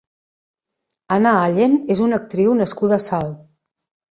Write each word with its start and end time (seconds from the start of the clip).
Anna 1.17 1.33
Allen 1.43 1.77
és 1.97 2.03
una 2.07 2.19
actriu 2.23 2.59
nascuda 2.63 2.99
a 2.99 3.03
Salt. 3.11 3.37